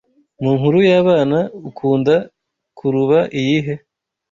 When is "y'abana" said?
0.89-1.37